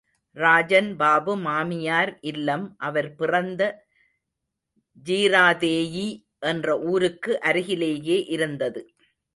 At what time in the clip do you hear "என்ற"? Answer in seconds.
6.39-6.79